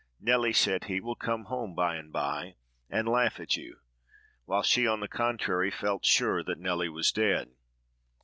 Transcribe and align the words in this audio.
"Nelly," 0.19 0.51
said 0.51 0.85
he, 0.85 0.99
"will 0.99 1.13
come 1.13 1.43
home 1.43 1.75
by 1.75 1.95
and 1.95 2.11
by 2.11 2.55
and 2.89 3.07
laugh 3.07 3.39
at 3.39 3.55
you;" 3.55 3.81
while 4.45 4.63
she, 4.63 4.87
on 4.87 4.99
the 4.99 5.07
contrary, 5.07 5.69
felt 5.69 6.05
sure 6.05 6.41
that 6.41 6.57
Nelly 6.57 6.89
was 6.89 7.11
dead. 7.11 7.51